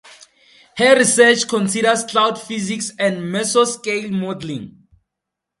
[0.77, 4.87] Her research considers cloud physics and mesoscale modelling.